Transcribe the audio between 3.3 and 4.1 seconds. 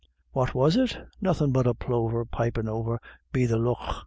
be the lough.